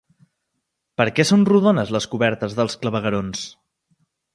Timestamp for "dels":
2.61-2.81